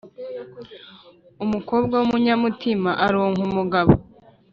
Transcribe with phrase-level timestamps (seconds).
[1.43, 3.93] Umukobwa w’umunyamutima aronka umugabo,